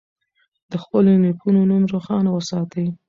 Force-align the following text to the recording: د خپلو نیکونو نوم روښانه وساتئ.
د 0.71 0.73
خپلو 0.83 1.11
نیکونو 1.23 1.59
نوم 1.69 1.83
روښانه 1.93 2.29
وساتئ. 2.33 2.87